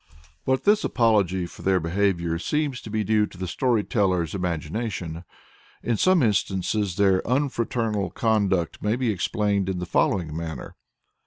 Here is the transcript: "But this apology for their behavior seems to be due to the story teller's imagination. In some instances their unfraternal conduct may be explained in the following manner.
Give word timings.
"But 0.47 0.63
this 0.63 0.83
apology 0.83 1.45
for 1.45 1.61
their 1.61 1.79
behavior 1.79 2.39
seems 2.39 2.81
to 2.81 2.89
be 2.89 3.03
due 3.03 3.27
to 3.27 3.37
the 3.37 3.45
story 3.47 3.83
teller's 3.83 4.33
imagination. 4.33 5.23
In 5.83 5.95
some 5.95 6.23
instances 6.23 6.95
their 6.95 7.21
unfraternal 7.23 8.09
conduct 8.09 8.81
may 8.81 8.95
be 8.95 9.11
explained 9.11 9.69
in 9.69 9.77
the 9.77 9.85
following 9.85 10.35
manner. 10.35 10.75